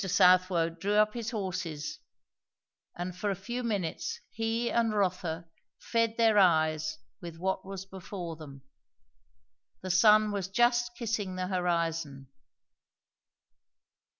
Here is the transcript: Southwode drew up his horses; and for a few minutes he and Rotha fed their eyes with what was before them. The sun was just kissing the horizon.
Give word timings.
Southwode 0.09 0.79
drew 0.79 0.95
up 0.95 1.13
his 1.13 1.29
horses; 1.29 1.99
and 2.95 3.15
for 3.15 3.29
a 3.29 3.35
few 3.35 3.61
minutes 3.61 4.19
he 4.31 4.71
and 4.71 4.95
Rotha 4.95 5.45
fed 5.77 6.17
their 6.17 6.39
eyes 6.39 6.97
with 7.21 7.37
what 7.37 7.63
was 7.63 7.85
before 7.85 8.35
them. 8.35 8.63
The 9.81 9.91
sun 9.91 10.31
was 10.31 10.47
just 10.47 10.95
kissing 10.97 11.35
the 11.35 11.49
horizon. 11.49 12.29